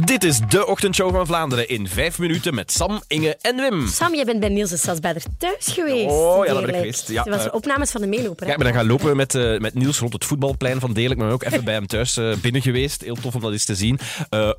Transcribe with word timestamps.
Dit 0.00 0.24
is 0.24 0.40
de 0.48 0.66
ochtendshow 0.66 1.14
van 1.14 1.26
Vlaanderen 1.26 1.68
in 1.68 1.88
vijf 1.88 2.18
minuten 2.18 2.54
met 2.54 2.72
Sam, 2.72 3.02
Inge 3.06 3.36
en 3.40 3.56
Wim. 3.56 3.86
Sam, 3.88 4.14
je 4.14 4.24
bent 4.24 4.40
bij 4.40 4.48
Niels 4.48 4.70
de 4.70 4.76
Stadsbader 4.76 5.22
thuis 5.38 5.66
geweest. 5.66 6.10
Oh, 6.10 6.46
ja, 6.46 6.52
dat 6.52 6.60
ben 6.60 6.74
ik 6.74 6.76
geweest. 6.76 7.08
Ja, 7.08 7.22
Het 7.22 7.34
was 7.34 7.46
eh, 7.46 7.54
opnames 7.54 7.90
van 7.90 8.00
de 8.00 8.06
meeloper. 8.06 8.46
Ja, 8.46 8.52
ik 8.52 8.58
ben 8.58 8.66
dan 8.66 8.76
gaan 8.76 8.86
lopen 8.86 9.16
met, 9.16 9.34
eh, 9.34 9.58
met 9.58 9.74
Niels 9.74 9.98
rond 9.98 10.12
het 10.12 10.24
voetbalplein 10.24 10.80
van 10.80 10.92
Deerlijk. 10.92 11.20
Maar 11.20 11.30
ook 11.32 11.42
even 11.42 11.64
bij 11.64 11.74
hem 11.74 11.86
thuis 11.86 12.16
eh, 12.16 12.32
binnen 12.34 12.62
geweest. 12.62 13.02
Heel 13.02 13.14
tof 13.14 13.34
om 13.34 13.40
dat 13.40 13.52
eens 13.52 13.64
te 13.64 13.74
zien. 13.74 13.98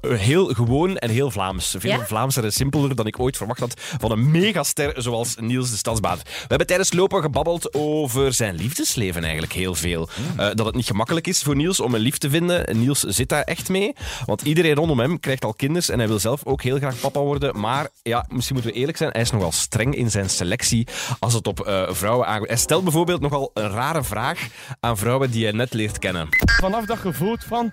Heel 0.01 0.45
gewoon 0.45 0.97
en 0.97 1.09
heel 1.09 1.31
Vlaams. 1.31 1.75
Veel 1.77 1.91
Ja? 1.91 2.05
Vlaamser 2.05 2.43
en 2.43 2.53
simpeler 2.53 2.95
dan 2.95 3.07
ik 3.07 3.19
ooit 3.19 3.37
verwacht 3.37 3.59
had 3.59 3.73
van 3.99 4.11
een 4.11 4.31
megaster 4.31 5.01
zoals 5.01 5.35
Niels 5.39 5.71
de 5.71 5.77
Stadsbader. 5.77 6.23
We 6.23 6.45
hebben 6.47 6.67
tijdens 6.67 6.93
lopen 6.93 7.21
gebabbeld 7.21 7.73
over 7.73 8.33
zijn 8.33 8.55
liefdesleven 8.55 9.23
eigenlijk 9.23 9.53
heel 9.53 9.75
veel. 9.75 10.09
Eh, 10.37 10.49
dat 10.53 10.65
het 10.65 10.75
niet 10.75 10.85
gemakkelijk 10.85 11.27
is 11.27 11.41
voor 11.41 11.55
Niels 11.55 11.79
om 11.79 11.93
een 11.93 12.01
lief 12.01 12.17
te 12.17 12.29
vinden. 12.29 12.79
Niels 12.79 12.99
zit 12.99 13.29
daar 13.29 13.43
echt 13.43 13.69
mee. 13.69 13.93
Want 14.25 14.41
iedereen 14.41 14.75
rondom 14.75 14.99
hem 14.99 15.19
krijgt 15.23 15.45
al 15.45 15.53
kinders 15.53 15.89
en 15.89 15.97
hij 15.97 16.07
wil 16.07 16.19
zelf 16.19 16.45
ook 16.45 16.61
heel 16.61 16.77
graag 16.77 16.99
papa 16.99 17.19
worden. 17.19 17.59
Maar 17.59 17.87
ja, 18.01 18.25
misschien 18.29 18.55
moeten 18.55 18.73
we 18.73 18.79
eerlijk 18.79 18.97
zijn, 18.97 19.11
hij 19.11 19.21
is 19.21 19.31
nogal 19.31 19.51
streng 19.51 19.95
in 19.95 20.11
zijn 20.11 20.29
selectie 20.29 20.87
als 21.19 21.33
het 21.33 21.47
op 21.47 21.59
eh, 21.59 21.83
vrouwen 21.89 22.27
aankomt. 22.27 22.49
Hij 22.49 22.57
stelt 22.57 22.83
bijvoorbeeld 22.83 23.21
nogal 23.21 23.51
een 23.53 23.69
rare 23.69 24.03
vraag 24.03 24.47
aan 24.79 24.97
vrouwen 24.97 25.31
die 25.31 25.43
hij 25.43 25.53
net 25.53 25.73
leert 25.73 25.99
kennen. 25.99 26.27
vanaf 26.45 26.85
dat 26.85 26.97
gevoel 26.97 27.35
van. 27.39 27.71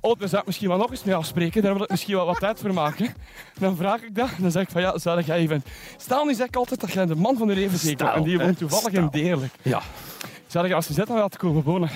Oh, 0.00 0.18
daar 0.18 0.28
zou 0.28 0.40
ik 0.40 0.46
misschien 0.46 0.68
wel 0.68 0.76
nog 0.76 0.90
eens 0.90 1.04
mee 1.04 1.14
afspreken. 1.14 1.62
Daar 1.62 1.72
wil 1.72 1.82
ik 1.82 1.90
misschien 1.90 2.14
wel 2.14 2.26
wat 2.26 2.40
tijd 2.40 2.60
voor 2.60 2.74
maken. 2.74 3.14
Dan 3.58 3.76
vraag 3.76 4.02
ik 4.02 4.14
dat. 4.14 4.28
Dan 4.38 4.50
zeg 4.50 4.62
ik 4.62 4.70
van 4.70 4.80
ja, 4.80 4.98
zou 4.98 5.22
jij 5.22 5.36
even. 5.36 5.64
Stel 5.96 6.24
nu 6.24 6.34
zeg 6.34 6.46
ik 6.46 6.56
altijd 6.56 6.80
dat 6.80 6.92
jij 6.92 7.06
de 7.06 7.14
man 7.14 7.36
van 7.36 7.46
de 7.46 7.54
leven 7.54 7.78
zeker 7.78 8.04
bent. 8.04 8.16
En 8.16 8.22
die 8.22 8.38
woont 8.38 8.58
toevallig 8.58 8.92
in 8.92 9.08
Deerlijk. 9.10 9.52
Ja. 9.62 9.82
Zou 10.46 10.68
je 10.68 10.74
als 10.74 10.86
je 10.86 10.92
zet 10.92 11.06
dan 11.06 11.16
laten 11.16 11.38
komen 11.38 11.62
wonen. 11.62 11.90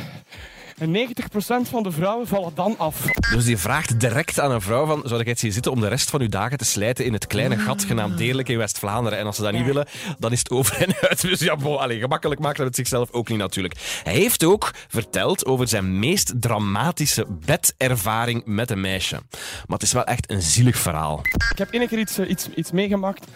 En 0.78 1.08
90% 1.08 1.68
van 1.68 1.82
de 1.82 1.90
vrouwen 1.90 2.26
vallen 2.26 2.54
dan 2.54 2.74
af. 2.78 3.04
Dus 3.32 3.44
die 3.44 3.56
vraagt 3.56 4.00
direct 4.00 4.40
aan 4.40 4.50
een 4.50 4.60
vrouw 4.60 4.86
van, 4.86 5.02
zou 5.04 5.20
ik 5.20 5.26
het 5.26 5.38
zien 5.38 5.52
zitten 5.52 5.72
om 5.72 5.80
de 5.80 5.88
rest 5.88 6.10
van 6.10 6.20
uw 6.20 6.28
dagen 6.28 6.58
te 6.58 6.64
slijten 6.64 7.04
in 7.04 7.12
het 7.12 7.26
kleine 7.26 7.56
gat 7.58 7.84
genaamd 7.84 8.18
Deerlijk 8.18 8.48
in 8.48 8.58
West-Vlaanderen? 8.58 9.18
En 9.18 9.26
als 9.26 9.36
ze 9.36 9.42
dat 9.42 9.52
niet 9.52 9.64
willen, 9.64 9.86
dan 10.18 10.32
is 10.32 10.38
het 10.38 10.50
over 10.50 10.82
en 10.82 10.94
uit. 11.08 11.20
Dus 11.20 11.40
ja, 11.40 11.56
bon, 11.56 11.78
allee, 11.78 11.98
gemakkelijk 12.00 12.40
maakt 12.40 12.58
het 12.58 12.74
zichzelf 12.74 13.10
ook 13.12 13.28
niet 13.28 13.38
natuurlijk. 13.38 14.00
Hij 14.02 14.12
heeft 14.14 14.44
ook 14.44 14.70
verteld 14.88 15.46
over 15.46 15.68
zijn 15.68 15.98
meest 15.98 16.32
dramatische 16.40 17.26
bedervaring 17.28 18.42
met 18.44 18.70
een 18.70 18.80
meisje. 18.80 19.20
Maar 19.66 19.78
het 19.78 19.82
is 19.82 19.92
wel 19.92 20.04
echt 20.04 20.30
een 20.30 20.42
zielig 20.42 20.76
verhaal. 20.76 21.20
Ik 21.50 21.58
heb 21.58 21.70
één 21.70 21.88
keer 21.88 21.98
iets, 21.98 22.18
eh, 22.18 22.30
iets, 22.30 22.48
iets 22.54 22.70
meegemaakt. 22.70 23.26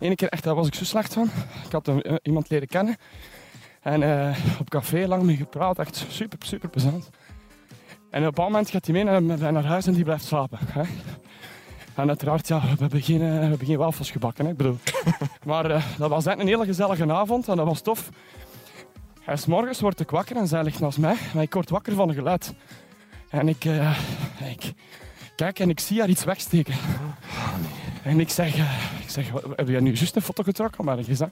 Eén 0.00 0.14
keer 0.16 0.28
echt, 0.28 0.42
daar 0.44 0.54
was 0.54 0.66
ik 0.66 0.74
zo 0.74 0.84
slecht 0.84 1.12
van. 1.12 1.30
Ik 1.66 1.72
had 1.72 1.86
een- 1.88 2.02
eh, 2.02 2.14
iemand 2.22 2.50
leren 2.50 2.68
kennen. 2.68 2.96
En 3.82 4.02
eh, 4.02 4.36
op 4.60 4.70
café 4.70 5.06
lang 5.06 5.22
mee 5.22 5.36
gepraat. 5.36 5.78
Echt 5.78 6.06
super, 6.08 6.38
super 6.46 6.68
plezant. 6.68 7.10
En 8.10 8.18
op 8.20 8.24
een 8.24 8.24
bepaald 8.24 8.48
moment 8.48 8.70
gaat 8.70 8.86
hij 8.86 8.94
mee 8.94 9.04
naar, 9.04 9.52
naar 9.52 9.64
huis 9.64 9.86
en 9.86 9.92
die 9.92 10.04
blijft 10.04 10.24
slapen. 10.24 10.58
Hè? 10.66 10.82
En 11.94 12.08
uiteraard, 12.08 12.48
ja, 12.48 12.60
we 12.60 12.76
hebben 12.78 13.02
geen, 13.02 13.22
eh, 13.22 13.28
we 13.28 13.44
hebben 13.44 13.66
geen 13.66 13.76
wafels 13.76 14.10
gebakken. 14.10 14.44
Hè? 14.44 14.50
Ik 14.50 14.56
bedoel. 14.56 14.78
maar 15.46 15.70
eh, 15.70 15.82
dat 15.98 16.10
was 16.10 16.26
echt 16.26 16.38
een 16.38 16.46
hele 16.46 16.64
gezellige 16.64 17.12
avond 17.12 17.48
en 17.48 17.56
dat 17.56 17.66
was 17.66 17.80
tof. 17.80 18.08
En 19.24 19.38
's 19.38 19.46
morgens 19.46 19.80
word 19.80 20.00
ik 20.00 20.10
wakker 20.10 20.36
en 20.36 20.46
zij 20.46 20.62
ligt 20.62 20.80
naast 20.80 20.98
mij. 20.98 21.16
Maar 21.34 21.42
ik 21.42 21.54
word 21.54 21.70
wakker 21.70 21.94
van 21.94 22.08
een 22.08 22.14
geluid. 22.14 22.54
En 23.28 23.48
ik, 23.48 23.64
ik 24.50 24.72
kijk 25.36 25.58
en 25.58 25.70
ik 25.70 25.80
zie 25.80 25.98
haar 25.98 26.08
iets 26.08 26.24
wegsteken. 26.24 26.74
En 28.02 28.20
ik 28.20 28.30
zeg, 28.30 28.56
ik 29.02 29.10
zeg 29.10 29.30
"Wat, 29.30 29.44
heb 29.56 29.68
jij 29.68 29.80
nu 29.80 29.92
juist 29.92 30.16
een 30.16 30.22
foto 30.22 30.42
getrokken? 30.42 30.84
Maar 30.84 30.98
ik 30.98 31.06
zeg, 31.10 31.28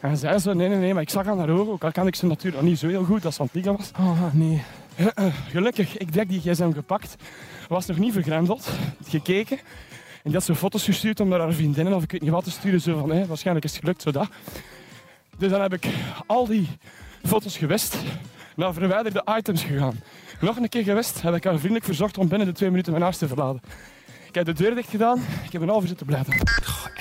en 0.00 0.16
zij 0.16 0.38
zo, 0.38 0.52
nee, 0.52 0.68
nee, 0.68 0.78
nee, 0.78 0.92
maar 0.92 1.02
ik 1.02 1.10
zag 1.10 1.26
aan 1.26 1.38
haar 1.38 1.50
ogen, 1.50 1.72
ook 1.72 1.84
al 1.84 1.92
kan 1.92 2.06
ik 2.06 2.14
ze 2.14 2.26
natuurlijk 2.26 2.62
niet 2.62 2.78
zo 2.78 2.88
heel 2.88 3.04
goed 3.04 3.24
als 3.24 3.34
ze 3.34 3.40
aan 3.40 3.48
het 3.52 3.66
was. 3.66 3.90
Oh, 3.98 4.22
nee. 4.32 4.62
Gelukkig, 5.48 5.96
ik 5.96 6.12
direct 6.12 6.30
die 6.30 6.40
gsm 6.40 6.72
gepakt, 6.72 7.16
was 7.68 7.86
nog 7.86 7.98
niet 7.98 8.12
vergrendeld, 8.12 8.68
gekeken. 9.08 9.58
En 9.58 10.32
die 10.32 10.32
had 10.32 10.44
zo 10.44 10.54
foto's 10.54 10.84
gestuurd 10.84 11.20
om 11.20 11.28
naar 11.28 11.40
haar 11.40 11.52
vriendinnen 11.52 11.94
of 11.94 12.02
ik 12.02 12.10
weet 12.10 12.20
niet 12.20 12.30
wat 12.30 12.44
te 12.44 12.50
sturen. 12.50 12.80
Zo 12.80 12.98
van, 12.98 13.10
hé, 13.10 13.26
waarschijnlijk 13.26 13.66
is 13.66 13.72
het 13.72 13.80
gelukt, 13.80 14.02
zo 14.02 14.10
dat. 14.10 14.28
Dus 15.38 15.50
dan 15.50 15.60
heb 15.60 15.72
ik 15.72 15.86
al 16.26 16.46
die 16.46 16.68
foto's 17.24 17.56
gewist, 17.56 17.96
naar 18.56 18.74
verwijderde 18.74 19.26
items 19.38 19.62
gegaan. 19.62 20.00
Nog 20.40 20.56
een 20.56 20.68
keer 20.68 20.82
gewist, 20.82 21.22
heb 21.22 21.34
ik 21.34 21.44
haar 21.44 21.56
vriendelijk 21.56 21.84
verzocht 21.84 22.18
om 22.18 22.28
binnen 22.28 22.46
de 22.46 22.52
twee 22.52 22.70
minuten 22.70 22.92
mijn 22.92 23.04
huis 23.04 23.18
te 23.18 23.28
verlaten. 23.28 23.60
Ik 24.28 24.34
heb 24.34 24.44
de 24.44 24.52
deur 24.52 24.74
dicht 24.74 24.90
gedaan, 24.90 25.18
ik 25.44 25.52
heb 25.52 25.62
een 25.62 25.68
half 25.68 25.82
uur 25.82 25.88
zitten 25.88 26.06
blijven. 26.06 26.34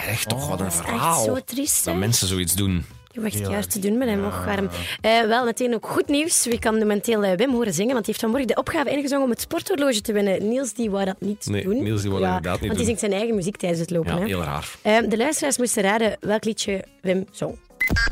Echt 0.08 0.30
toch, 0.30 0.48
wat 0.48 0.60
een 0.60 0.66
Echt 0.66 0.76
verhaal. 0.76 1.24
zo 1.24 1.38
triest, 1.46 1.86
hè? 1.86 1.92
Dat 1.92 2.00
mensen 2.00 2.28
zoiets 2.28 2.54
doen. 2.56 2.86
Je 3.12 3.22
hebt 3.22 3.34
echt 3.36 3.50
juist 3.50 3.72
te 3.72 3.80
doen 3.80 3.98
met 3.98 4.08
hem, 4.08 4.26
och 4.26 4.46
warm. 4.46 4.70
Eh, 5.02 5.22
wel, 5.22 5.46
meteen 5.46 5.74
ook 5.74 5.88
goed 5.88 6.08
nieuws. 6.08 6.46
We 6.46 6.60
kan 6.60 6.78
momenteel 6.78 7.24
eh, 7.24 7.38
Wim 7.38 7.52
horen 7.52 7.74
zingen, 7.74 7.94
want 7.94 8.06
hij 8.06 8.16
heeft 8.16 8.20
vanmorgen 8.20 8.48
de 8.48 8.56
opgave 8.56 8.90
ingezongen 8.90 9.24
om 9.24 9.30
het 9.30 9.42
sporthorloge 9.42 10.02
te 10.02 10.14
winnen. 10.14 10.48
Niels, 10.50 10.74
die 10.74 10.90
wou 10.92 11.06
dat 11.06 11.16
niet 11.20 11.46
Nee, 11.46 11.64
doen. 11.64 11.84
Niels, 11.84 12.02
die 12.02 12.10
wou 12.12 12.22
dat 12.24 12.30
inderdaad 12.36 12.60
niet 12.62 12.62
Want 12.62 12.62
doen. 12.62 12.76
hij 12.78 12.86
zingt 12.86 13.00
zijn 13.00 13.12
eigen 13.14 13.36
muziek 13.36 13.58
tijdens 13.58 13.82
het 13.82 13.90
lopen. 13.90 14.14
Ja, 14.14 14.20
hè. 14.20 14.26
heel 14.26 14.42
raar. 14.44 14.70
Eh, 14.82 14.98
de 15.10 15.18
luisteraars 15.18 15.58
moesten 15.58 15.84
raden 15.84 16.18
welk 16.20 16.44
liedje 16.46 16.84
Wim 17.02 17.26
zong. 17.32 17.58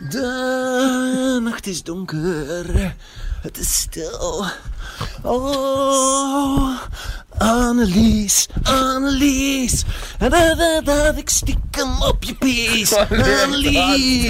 De 0.09 1.39
nacht 1.43 1.67
is 1.67 1.83
donker, 1.83 2.95
het 3.41 3.57
is 3.57 3.73
stil. 3.79 4.45
Oh, 5.23 6.69
Annelies, 7.37 8.47
Annelies. 8.63 9.83
Da, 10.19 10.29
da, 10.29 10.81
da, 10.81 11.13
ik 11.15 11.29
stiekem 11.29 12.01
op 12.01 12.23
je 12.23 12.35
pies. 12.35 12.95
Annelies. 12.95 14.27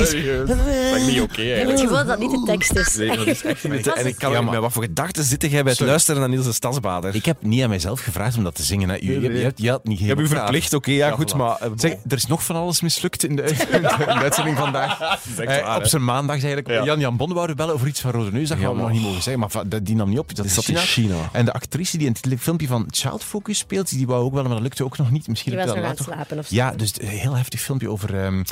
Dat 0.48 0.58
is 0.96 1.06
niet 1.06 1.22
oké 1.22 1.42
Ik 1.42 1.48
heb 1.48 1.58
eigenlijk. 1.58 1.70
het 1.70 1.80
gevoel 1.80 1.96
dat 1.98 2.08
dat 2.08 2.20
niet 2.20 2.32
de 2.32 2.44
tekst 2.46 2.76
is. 2.76 2.96
Nee, 2.96 3.18
dat 3.18 3.28
is 3.28 3.44
echt 3.44 3.64
niet. 3.70 3.84
Dat 3.84 3.96
En 3.98 4.06
ik 4.08 4.16
kan 4.18 4.32
Ja, 4.32 4.42
met 4.42 4.60
wat 4.60 4.72
voor 4.72 4.84
gedachten 4.84 5.24
zit 5.24 5.42
jij 5.42 5.50
bij 5.52 5.62
het 5.64 5.72
Sorry. 5.76 5.90
luisteren 5.92 6.20
naar 6.20 6.30
Niels 6.30 6.46
de 6.46 6.54
Stadsbader? 6.54 7.16
Ik 7.16 7.26
heb 7.26 7.38
niet 7.42 7.64
aan 7.64 7.70
mijzelf 7.70 8.02
gevraagd 8.02 8.38
om 8.38 8.44
dat 8.44 8.56
te 8.56 8.64
zingen. 8.64 8.90
Hè. 8.90 8.96
Je, 8.96 9.20
je, 9.22 9.32
je, 9.34 9.52
je 9.56 9.70
had 9.70 9.84
niet 9.86 10.00
Ik 10.00 10.08
heb 10.08 10.20
u 10.20 10.28
verplicht, 10.28 10.74
oké, 10.74 10.92
ja, 10.92 11.08
Ja, 11.08 11.14
goed, 11.16 11.34
voilà. 11.34 11.38
maar... 11.38 11.58
eh, 11.60 11.70
Zeg, 11.76 11.92
er 11.92 12.16
is 12.18 12.26
nog 12.26 12.44
van 12.44 12.56
alles 12.56 12.82
mislukt 12.82 13.24
in 13.24 13.36
de, 13.36 13.44
in 13.72 13.82
de 13.82 14.06
uitzending 14.08 14.58
vandaag. 14.58 15.20
Eh, 15.40 15.64
waar, 15.64 15.78
op 15.78 15.86
zijn 15.86 16.04
maandag 16.04 16.36
eigenlijk. 16.36 16.68
Ja. 16.68 16.84
Jan-Jan 16.84 17.18
Bon 17.18 17.34
wou 17.34 17.54
bellen 17.54 17.74
over 17.74 17.88
iets 17.88 18.02
van 18.02 18.12
Rode 18.12 18.32
Neus. 18.32 18.50
Dat 18.50 18.58
gaan 18.58 18.76
we 18.76 18.82
nog 18.82 18.92
niet 18.92 19.02
mogen 19.02 19.22
zeggen. 19.22 19.40
Maar 19.40 19.84
die 19.84 19.96
nam 19.96 20.10
niet 20.10 20.20
op. 20.20 20.36
Dat 20.36 20.46
is 20.46 20.54
zat 20.54 20.68
in 20.68 20.78
China. 20.78 21.30
En 21.32 21.46
de 21.46 21.54
actrice 21.54 21.98
die 21.98 22.08
in 22.08 22.16
het 22.22 22.42
filmpje 22.42 22.68
van 22.68 22.88
Child 22.90 23.24
Focus 23.24 23.58
speelt, 23.58 23.90
die 23.90 24.08
wou 24.08 24.24
ook 24.24 24.34
wel, 24.34 24.44
maar 24.44 24.52
dat 24.52 24.62
lukte 24.62 24.84
ook 24.84 24.98
nog 24.98 25.12
niet. 25.12 25.28
Misschien 25.28 25.52
Die 25.52 25.60
was 25.60 25.70
dat 25.70 25.78
nog 25.78 25.86
aan 25.86 25.92
het 25.92 26.00
later. 26.00 26.14
slapen 26.16 26.40
of 26.40 26.48
zo. 26.48 26.56
Ja, 26.56 26.72
dus 26.72 26.94
een 27.02 27.08
heel 27.08 27.36
heftig 27.36 27.62
filmpje 27.62 27.90
over 27.90 28.24
ehm, 28.24 28.44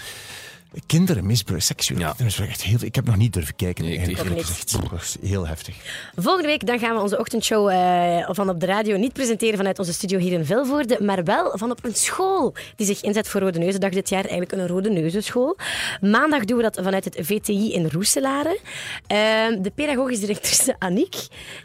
kinderen, 0.86 1.26
misbruik, 1.26 1.62
seksueel. 1.62 2.00
Ja. 2.00 2.14
misbruik. 2.24 2.50
Echt 2.50 2.62
heel, 2.62 2.78
ik 2.82 2.96
heb 2.96 3.06
nog 3.06 3.16
niet 3.16 3.34
durven 3.34 3.56
kijken. 3.56 3.84
Nee, 3.84 3.94
ik 3.94 4.06
eigenlijk, 4.06 4.42
gezegd. 4.42 5.18
Heel 5.22 5.48
heftig. 5.48 5.76
Volgende 6.16 6.48
week 6.48 6.66
dan 6.66 6.80
gaan 6.80 6.96
we 6.96 7.02
onze 7.02 7.20
ochtendshow 7.20 7.70
eh, 7.70 8.30
van 8.30 8.50
op 8.50 8.59
de 8.59 8.66
radio 8.66 8.98
niet 8.98 9.14
presenteren 9.14 9.58
vanuit 9.58 9.80
onze 9.80 9.94
studio 9.94 10.20
hier 10.20 10.32
in 10.32 10.46
Vilvoorde, 10.46 10.98
maar 11.02 11.24
wel 11.24 11.58
van 11.58 11.72
op 11.72 11.84
een 11.84 11.96
school 11.96 12.54
die 12.76 12.86
zich 12.86 13.02
inzet 13.02 13.28
voor 13.28 13.42
Rode 13.42 13.59
Neuzendag 13.59 13.92
dit 13.92 14.09
jaar. 14.09 14.26
Eigenlijk 14.26 14.52
een 14.52 14.68
Rode 14.68 14.90
Neuzenschool. 14.90 15.58
Maandag 16.02 16.46
doen 16.46 16.58
we 16.58 16.64
dat 16.64 16.80
vanuit 16.84 17.06
het 17.06 17.18
VTI 17.20 17.74
in 17.74 17.88
Roeselare. 17.88 18.59
Eh, 19.08 19.18
de 19.59 19.72
pedagogisch 19.76 20.20
directrice 20.20 20.76
Aniek 20.80 21.16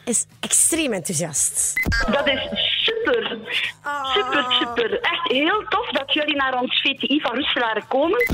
is 0.04 0.24
extreem 0.40 0.92
enthousiast. 0.92 1.72
Dat 2.10 2.26
is 2.26 2.65
super. 3.06 3.38
Super, 4.14 4.44
super. 4.60 5.00
Echt 5.00 5.30
heel 5.32 5.64
tof 5.68 5.88
dat 5.90 6.12
jullie 6.12 6.36
naar 6.36 6.60
ons 6.60 6.80
VTI 6.80 7.20
van 7.20 7.34
Roeselare 7.34 7.82
komen. 7.88 8.26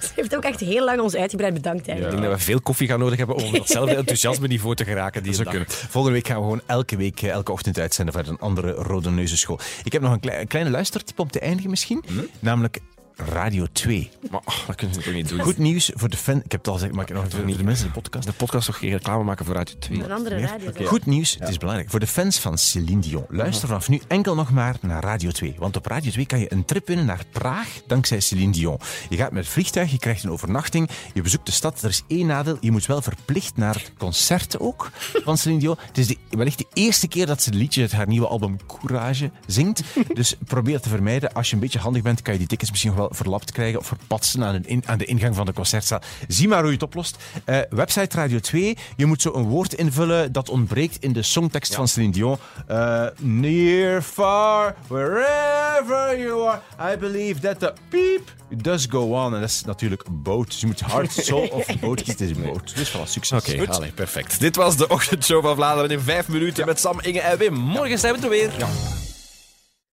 Ze 0.00 0.10
heeft 0.14 0.36
ook 0.36 0.44
echt 0.44 0.60
heel 0.60 0.84
lang 0.84 1.00
ons 1.00 1.16
uitgebreid 1.16 1.54
bedankt 1.54 1.88
Ik 1.88 1.96
denk 2.00 2.10
dat 2.22 2.30
we 2.32 2.38
veel 2.38 2.60
koffie 2.60 2.88
gaan 2.88 2.98
nodig 2.98 3.18
hebben 3.18 3.36
om 3.36 3.44
op 3.44 3.52
datzelfde 3.52 3.94
enthousiasme 4.04 4.46
niveau 4.46 4.74
te 4.74 4.84
geraken. 4.84 5.22
Die 5.22 5.36
Dat 5.36 5.48
kunnen. 5.48 5.68
Volgende 5.70 6.16
week 6.16 6.26
gaan 6.26 6.36
we 6.36 6.42
gewoon 6.42 6.60
elke 6.66 6.96
week, 6.96 7.22
eh, 7.22 7.30
elke 7.30 7.52
ochtend 7.52 7.78
uitzenden 7.78 8.14
vanuit 8.14 8.32
een 8.32 8.38
andere 8.40 8.70
Rode 8.72 9.10
Neuzenschool. 9.10 9.58
Ik 9.84 9.92
heb 9.92 10.02
nog 10.02 10.12
een, 10.12 10.20
klei- 10.20 10.40
een 10.40 10.46
kleine 10.48 10.70
luistertip 10.70 11.18
om 11.18 11.30
te 11.30 11.40
eindigen 11.40 11.70
misschien. 11.70 12.04
Namelijk 12.40 12.78
Radio 13.16 13.66
2. 13.72 14.10
Maar 14.30 14.40
oh, 14.44 14.66
dat 14.66 14.76
kunnen 14.76 14.96
we 14.96 15.02
toch 15.02 15.14
niet 15.14 15.28
doen. 15.28 15.40
Goed 15.40 15.58
nieuws 15.58 15.90
voor 15.94 16.08
de 16.08 16.16
fan. 16.16 16.36
Ik 16.36 16.52
heb 16.52 16.60
het 16.60 16.68
al 16.68 16.74
gezegd, 16.74 16.92
maar 16.92 17.02
ik 17.02 17.08
heb 17.08 17.16
nog 17.16 17.30
voor 17.30 17.56
de 17.56 17.64
mensen 17.64 17.86
in 17.86 17.92
de 17.92 18.00
podcast. 18.00 18.26
De 18.26 18.32
podcast 18.32 18.66
toch 18.66 18.78
geen 18.78 18.90
reclame 18.90 19.24
maken 19.24 19.44
voor 19.44 19.54
Radio 19.54 19.74
2? 19.78 20.02
Een 20.02 20.12
andere 20.12 20.40
radio. 20.40 20.86
Goed 20.86 21.06
nieuws, 21.06 21.36
het 21.38 21.48
is 21.48 21.58
belangrijk. 21.58 21.90
Voor 21.90 22.00
de 22.00 22.06
fans 22.06 22.38
van 22.38 22.58
Céline 22.58 23.00
Dion. 23.00 23.24
Luister 23.28 23.68
vanaf 23.68 23.88
nu 23.88 24.00
enkel 24.08 24.34
nog 24.34 24.50
maar 24.50 24.76
naar 24.80 25.02
Radio 25.02 25.30
2. 25.30 25.54
Want 25.58 25.76
op 25.76 25.86
Radio 25.86 26.10
2 26.10 26.26
kan 26.26 26.38
je 26.38 26.52
een 26.52 26.64
trip 26.64 26.86
winnen 26.86 27.06
naar 27.06 27.24
Praag 27.30 27.80
dankzij 27.86 28.20
Céline 28.20 28.52
Dion. 28.52 28.78
Je 29.08 29.16
gaat 29.16 29.32
met 29.32 29.44
het 29.44 29.52
vliegtuig, 29.52 29.90
je 29.90 29.98
krijgt 29.98 30.24
een 30.24 30.30
overnachting, 30.30 30.90
je 31.14 31.22
bezoekt 31.22 31.46
de 31.46 31.52
stad. 31.52 31.82
Er 31.82 31.88
is 31.88 32.02
één 32.06 32.26
nadeel, 32.26 32.56
je 32.60 32.70
moet 32.70 32.86
wel 32.86 33.02
verplicht 33.02 33.56
naar 33.56 33.74
het 33.74 33.92
concert 33.98 34.58
ook 34.58 34.90
van 35.24 35.38
Céline 35.38 35.60
Dion. 35.60 35.76
Het 35.86 35.98
is 35.98 36.06
de, 36.06 36.16
wellicht 36.30 36.58
de 36.58 36.66
eerste 36.72 37.08
keer 37.08 37.26
dat 37.26 37.42
ze 37.42 37.48
het 37.48 37.58
liedje 37.58 37.80
uit 37.80 37.92
haar 37.92 38.08
nieuwe 38.08 38.26
album 38.26 38.56
Courage 38.66 39.30
zingt. 39.46 39.82
Dus 40.14 40.36
probeer 40.44 40.74
het 40.74 40.82
te 40.82 40.88
vermijden. 40.88 41.32
Als 41.32 41.48
je 41.48 41.54
een 41.54 41.60
beetje 41.60 41.78
handig 41.78 42.02
bent, 42.02 42.22
kan 42.22 42.32
je 42.32 42.38
die 42.38 42.48
tickets 42.48 42.70
misschien 42.70 42.90
nog 42.90 42.98
wel 42.98 43.05
verlapt 43.12 43.52
krijgen 43.52 43.78
of 43.78 43.86
verpatsen 43.86 44.44
aan, 44.44 44.54
een 44.54 44.66
in- 44.66 44.82
aan 44.86 44.98
de 44.98 45.04
ingang 45.04 45.34
van 45.36 45.46
de 45.46 45.52
concertzaal. 45.52 46.00
Zie 46.28 46.48
maar 46.48 46.58
hoe 46.58 46.66
je 46.68 46.72
het 46.74 46.82
oplost. 46.82 47.16
Eh, 47.44 47.58
website 47.70 48.16
Radio 48.16 48.38
2. 48.38 48.76
Je 48.96 49.06
moet 49.06 49.22
zo 49.22 49.32
een 49.34 49.44
woord 49.44 49.74
invullen 49.74 50.32
dat 50.32 50.48
ontbreekt 50.48 50.96
in 51.00 51.12
de 51.12 51.22
songtekst 51.22 51.74
van 51.74 51.88
Celine 51.88 52.12
Dion. 52.12 52.36
Eh, 52.66 53.04
near, 53.20 54.02
far, 54.02 54.74
wherever 54.86 56.18
you 56.20 56.48
are, 56.48 56.60
I 56.94 56.96
believe 56.98 57.40
that 57.40 57.58
the 57.58 57.72
beep 57.90 58.34
does 58.62 58.86
go 58.90 59.24
on. 59.24 59.34
En 59.34 59.40
dat 59.40 59.48
is 59.50 59.62
natuurlijk 59.64 60.02
boat. 60.10 60.46
Dus 60.46 60.60
je 60.60 60.66
moet 60.66 60.80
hard, 60.80 61.12
soul 61.26 61.46
of 61.48 61.66
boat 61.80 62.02
kiezen. 62.02 62.26
Het 62.26 62.36
is 62.36 62.42
boat. 62.44 62.76
Dus 62.76 62.90
voilà, 62.96 63.02
succes. 63.04 63.38
Oké, 63.52 63.66
allee, 63.72 63.92
perfect. 63.92 64.40
Dit 64.40 64.56
was 64.56 64.76
de 64.76 64.88
ochtendshow 64.88 65.42
van 65.42 65.54
Vlaanderen 65.56 65.90
in 65.90 66.00
vijf 66.00 66.28
minuten 66.28 66.66
met 66.66 66.80
Sam, 66.80 67.00
Inge 67.00 67.20
en 67.20 67.38
Wim. 67.38 67.54
Morgen 67.54 67.98
zijn 67.98 68.14
we 68.16 68.22
er 68.22 68.28
weer. 68.28 68.50